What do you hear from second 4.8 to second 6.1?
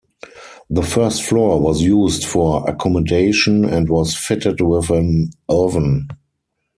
an oven.